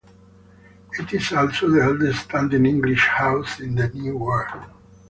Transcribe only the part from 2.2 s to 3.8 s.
standing English house in